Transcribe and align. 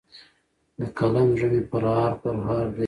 د 0.79 0.81
قلم 0.97 1.27
زړه 1.39 1.49
مي 1.53 1.61
پرهار 1.71 2.11
پرهار 2.21 2.65
دی 2.75 2.79